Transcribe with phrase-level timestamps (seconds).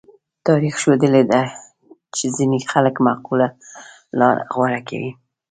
[0.47, 1.41] تاریخ ښوولې ده
[2.15, 3.47] چې ځینې خلک معقوله
[4.19, 5.11] لاره غوره کوي.